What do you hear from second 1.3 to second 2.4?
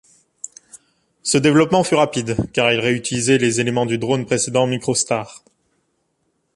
développement fut rapide,